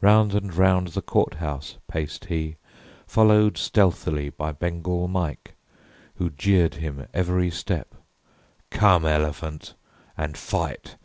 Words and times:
Round 0.00 0.34
and 0.34 0.52
round 0.52 0.88
The 0.88 1.00
court 1.02 1.34
house 1.34 1.76
paced 1.86 2.24
he, 2.24 2.56
followed 3.06 3.56
stealthily 3.56 4.28
By 4.28 4.50
Bengal 4.50 5.06
Mike, 5.06 5.54
who 6.16 6.30
jeered 6.30 6.74
him 6.74 7.06
every 7.14 7.50
step: 7.52 7.94
"Come, 8.70 9.06
elephant, 9.06 9.74
and 10.16 10.36
fight! 10.36 10.96